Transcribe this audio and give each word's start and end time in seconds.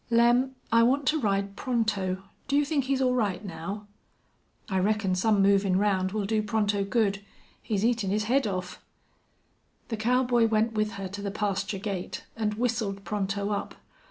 "Lem, 0.09 0.55
I 0.71 0.81
want 0.81 1.05
to 1.09 1.19
ride 1.19 1.55
Pronto. 1.55 2.23
Do 2.47 2.55
you 2.57 2.65
think 2.65 2.85
he's 2.85 3.03
all 3.03 3.13
right, 3.13 3.45
now?" 3.45 3.85
"I 4.67 4.79
reckon 4.79 5.13
some 5.13 5.43
movin' 5.43 5.77
round 5.77 6.11
will 6.11 6.25
do 6.25 6.41
Pronto 6.41 6.83
good. 6.83 7.23
He's 7.61 7.85
eatin' 7.85 8.09
his 8.09 8.23
haid 8.23 8.47
off." 8.47 8.83
The 9.89 9.97
cowboy 9.97 10.47
went 10.47 10.73
with 10.73 10.93
her 10.93 11.07
to 11.09 11.21
the 11.21 11.29
pasture 11.29 11.77
gate 11.77 12.25
and 12.35 12.55
whistled 12.55 13.03
Pronto 13.03 13.51
up. 13.51 13.75